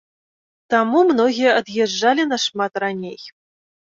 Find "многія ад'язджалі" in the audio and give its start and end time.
1.09-2.25